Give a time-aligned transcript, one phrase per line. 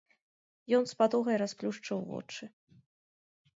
[0.77, 2.43] Ён з патугай расплюшчыў вочы.